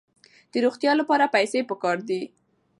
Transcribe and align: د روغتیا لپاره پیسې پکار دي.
د 0.51 0.53
روغتیا 0.65 0.91
لپاره 1.01 1.31
پیسې 1.35 1.59
پکار 1.69 1.97
دي. 2.09 2.21